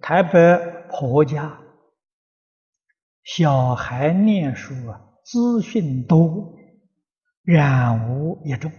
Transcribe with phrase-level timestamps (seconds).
[0.00, 0.58] 台北
[0.88, 1.60] 婆家
[3.22, 6.54] 小孩念书啊，资讯多，
[7.42, 8.72] 染污也重。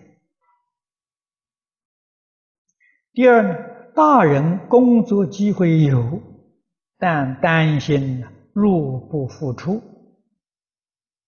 [3.14, 3.56] 第二呢，
[3.96, 6.22] 大人工作机会有，
[6.98, 9.78] 但担心入不敷出。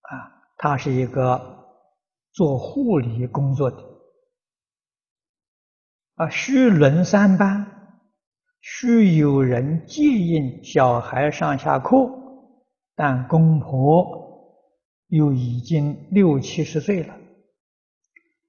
[0.01, 1.65] 啊，他是一个
[2.31, 3.77] 做护理工作的，
[6.15, 7.76] 啊，需轮三班。
[8.69, 12.11] 需有人接应小孩上下课，
[12.97, 14.05] 但公婆
[15.07, 17.15] 又已经六七十岁了，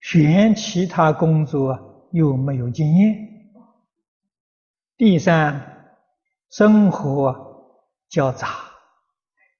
[0.00, 3.16] 选其他工作又没有经验。
[4.96, 5.94] 第三，
[6.50, 7.32] 生活
[8.08, 8.48] 较杂，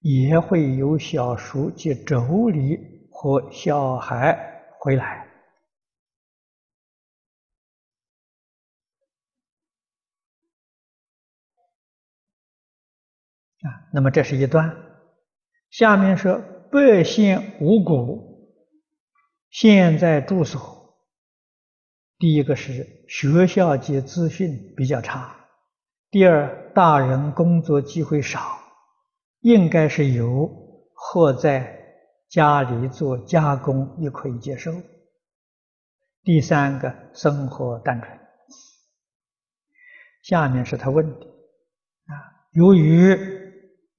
[0.01, 2.81] 也会有小叔及妯娌
[3.13, 4.37] 和小孩
[4.81, 5.28] 回来。
[13.63, 14.77] 啊，那么这是一段。
[15.71, 18.57] 下面说百姓五谷，
[19.51, 20.97] 现在住所。
[22.19, 25.35] 第一个是学校及资讯比较差，
[26.11, 28.61] 第二大人工作机会少，
[29.41, 30.49] 应该是有
[30.95, 31.79] 或在
[32.29, 34.73] 家里做加工也可以接受。
[36.23, 38.19] 第三个生活单纯。
[40.23, 42.13] 下面是他问的啊，
[42.53, 43.38] 由于。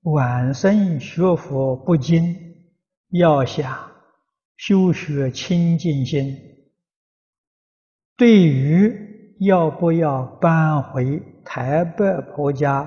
[0.04, 2.36] 晚生学佛不精，
[3.10, 3.92] 要想
[4.56, 6.38] 修学清净心，
[8.16, 12.82] 对于要不要搬回台北婆家，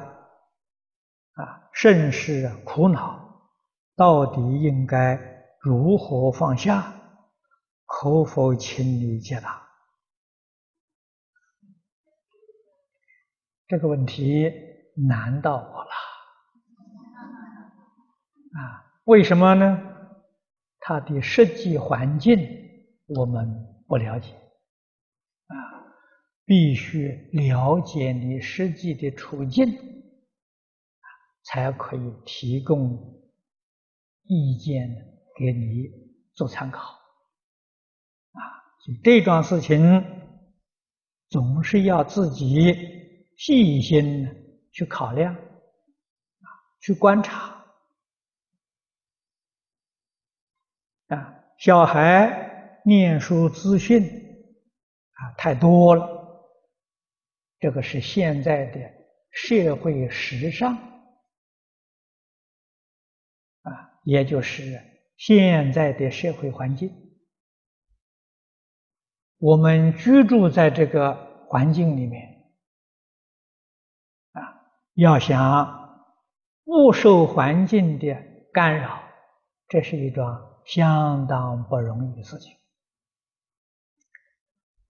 [1.35, 3.21] 啊，甚是苦恼。
[3.95, 5.21] 到底应该
[5.61, 6.95] 如何放下？
[7.85, 9.69] 可否请你解答？
[13.69, 14.51] 这个问题
[15.09, 16.12] 难到我了。
[18.53, 19.89] 啊，为什么呢？
[20.85, 22.37] 他的实际环境
[23.07, 23.49] 我们
[23.87, 24.33] 不了解，
[25.47, 25.55] 啊，
[26.45, 29.65] 必须了解你实际的处境，
[31.45, 33.23] 才可以提供
[34.25, 34.89] 意见
[35.39, 35.89] 给你
[36.35, 36.93] 做参考，
[38.33, 38.43] 啊，
[38.85, 40.05] 所以这桩事情
[41.29, 42.75] 总是要自己
[43.37, 44.35] 细心的
[44.73, 46.47] 去考量，啊，
[46.81, 47.52] 去观察。
[51.13, 54.03] 啊，小孩念书资讯
[55.13, 56.09] 啊太多了，
[57.61, 58.81] 这个是现在的
[59.31, 60.75] 社会时尚
[63.63, 64.81] 啊，也就是
[65.19, 66.91] 现在的社会环境。
[69.37, 72.53] 我们居住在这个环境里面
[74.33, 74.41] 啊，
[74.95, 76.09] 要想
[76.65, 78.17] 不受环境的
[78.53, 79.03] 干扰，
[79.69, 80.52] 这是一桩。
[80.65, 82.57] 相当不容易的事情。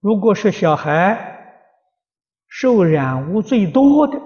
[0.01, 1.55] 如果是小孩
[2.49, 4.21] 受染污最多的，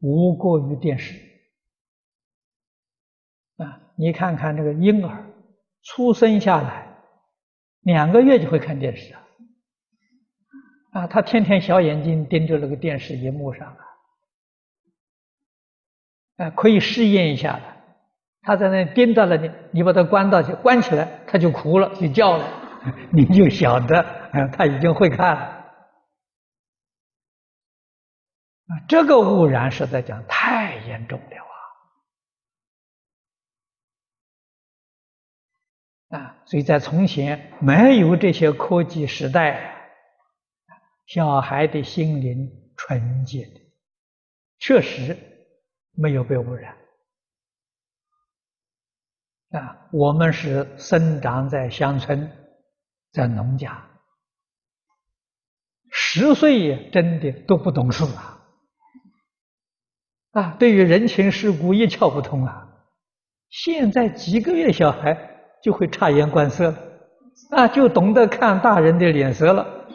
[0.00, 1.18] 无过于电视
[3.56, 3.80] 啊！
[3.96, 5.24] 你看看这个婴儿
[5.82, 6.96] 出生下来
[7.80, 9.20] 两个月就会看电视啊！
[10.92, 13.84] 啊，他天天小眼睛盯着那个电视荧幕上啊！
[16.36, 17.73] 啊，可以试验一下的。
[18.44, 22.46] 他在那盯着了你，你把他关到去，关起来，他就哭了，就叫了，
[23.10, 25.40] 你就晓得，啊，他已经会看了。
[28.66, 31.36] 啊，这个污染实在讲太严重了
[36.10, 36.18] 啊！
[36.18, 39.90] 啊，所以在从前没有这些科技时代，
[41.06, 43.72] 小孩的心灵纯洁的，
[44.58, 45.16] 确实
[45.92, 46.76] 没有被污染。
[49.58, 52.28] 啊，我们是生长在乡村，
[53.12, 53.88] 在农家，
[55.92, 58.42] 十岁也真的都不懂事啊！
[60.32, 62.68] 啊，对于人情世故一窍不通啊！
[63.48, 65.16] 现在几个月小孩
[65.62, 66.78] 就会察言观色了，
[67.50, 69.86] 啊，就懂得看大人的脸色了，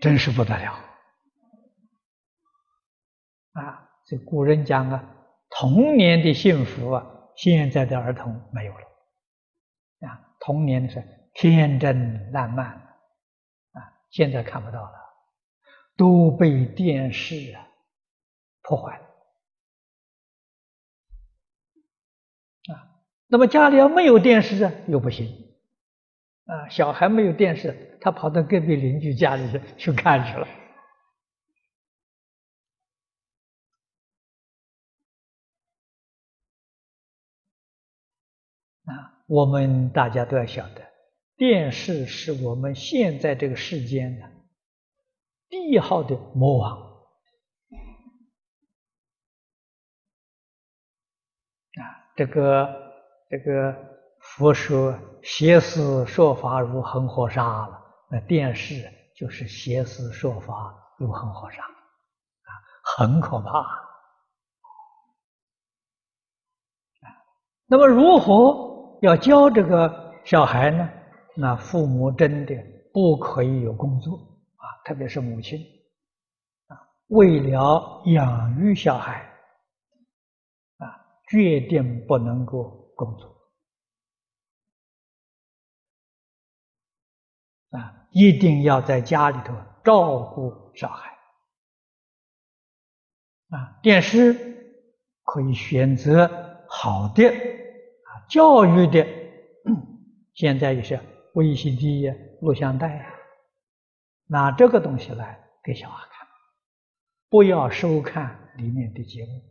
[0.00, 0.72] 真是不得了！
[3.52, 5.04] 啊，这古人讲啊，
[5.48, 7.06] 童年的幸福啊。
[7.36, 11.02] 现在的儿童没有了，啊，童年是
[11.32, 14.92] 天真烂漫，啊，现在看不到了，
[15.96, 17.66] 都被电视啊
[18.62, 19.04] 破坏了，
[22.74, 25.26] 啊，那么家里要没有电视啊，又不行，
[26.46, 30.46] 啊，小孩没有电视，他跑到隔壁邻居家里去去看去了，
[39.34, 40.92] 我们大家都要晓得，
[41.34, 44.30] 电视是我们现在这个世间的
[45.48, 46.78] 第一号的魔王
[51.80, 51.82] 啊！
[52.14, 52.92] 这个
[53.28, 53.74] 这个
[54.20, 62.50] 佛说邪思说法如恒河沙了，那电视就是邪思说法如恒河沙啊，
[62.84, 63.82] 很可怕。
[67.66, 70.88] 那么如何要教这个小孩呢？
[71.36, 72.54] 那父母真的
[72.92, 74.16] 不可以有工作
[74.54, 75.58] 啊，特别是母亲
[76.68, 79.20] 啊，为了养育小孩
[80.78, 80.86] 啊，
[81.28, 83.36] 决定不能够工作
[87.70, 91.10] 啊，一定要在家里头照顾小孩
[93.48, 93.76] 啊。
[93.82, 94.32] 电视
[95.24, 96.30] 可以选择
[96.68, 97.53] 好的。
[98.28, 99.06] 教育的，
[100.34, 100.98] 现在也是
[101.34, 103.06] VCD 呀、录像带呀，
[104.26, 106.26] 拿这个东西来给小孩看，
[107.28, 109.42] 不要收看里面的节目。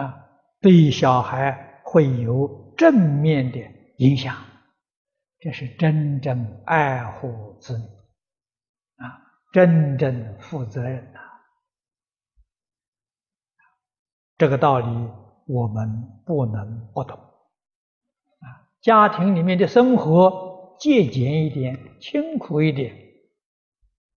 [0.00, 0.28] 啊，
[0.60, 3.58] 对小孩会有正面的
[3.98, 4.36] 影响，
[5.38, 7.84] 这是真正爱护子女。
[9.04, 9.22] 啊，
[9.52, 11.15] 真正负责任。
[14.38, 14.86] 这个道理
[15.46, 15.88] 我们
[16.26, 18.68] 不能不懂啊！
[18.82, 22.94] 家庭里面的生活节俭一点、清苦一点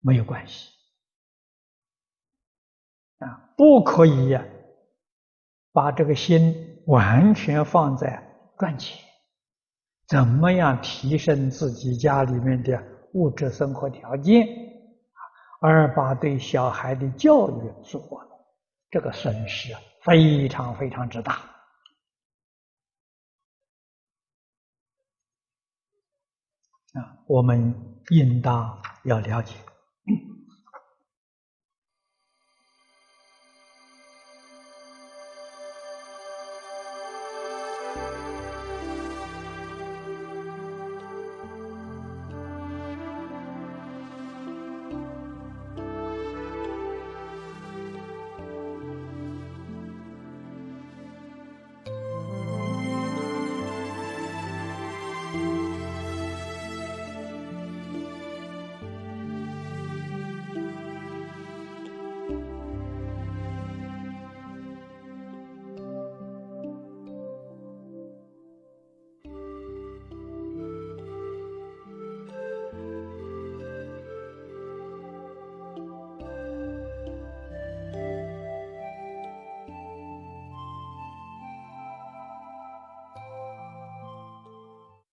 [0.00, 0.70] 没有关系
[3.18, 4.42] 啊，不可以呀，
[5.72, 8.22] 把这个心完全放在
[8.56, 8.98] 赚钱，
[10.06, 12.82] 怎么样提升自己家里面的
[13.12, 15.20] 物质生活条件啊，
[15.60, 18.46] 而把对小孩的教育做了，
[18.90, 19.80] 这个损失啊！
[20.06, 21.35] 非常非常之大
[26.93, 27.19] 啊！
[27.26, 27.75] 我们
[28.11, 29.56] 应当要了解。